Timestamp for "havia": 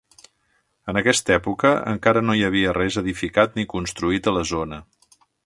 2.47-2.73